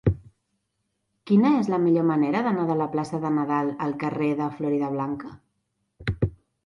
[1.31, 5.35] Quina és la millor manera d'anar de la plaça de Nadal al carrer de Floridablanca?